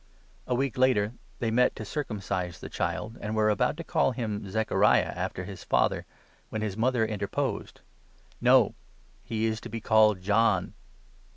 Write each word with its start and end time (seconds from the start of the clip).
A 0.47 0.55
week 0.55 0.79
later 0.79 1.13
they 1.37 1.51
met 1.51 1.75
to 1.75 1.85
circumcise 1.85 2.55
59 2.55 2.59
the 2.61 2.75
child, 2.75 3.17
and 3.21 3.35
were 3.35 3.51
about 3.51 3.77
to 3.77 3.83
call 3.83 4.13
him' 4.13 4.43
Zechariah' 4.49 5.13
after 5.15 5.43
his 5.43 5.63
father, 5.63 6.07
when 6.49 6.63
his 6.63 6.75
mother 6.75 7.05
interposed: 7.05 7.81
60" 8.29 8.37
No, 8.41 8.73
he 9.23 9.45
is 9.45 9.61
to 9.61 9.69
be 9.69 9.79
called 9.79 10.19
John." 10.19 10.73